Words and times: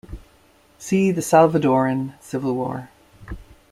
See 0.79 1.11
the 1.11 1.21
Salvadoran 1.21 2.19
Civil 2.19 2.55
War. 2.55 2.89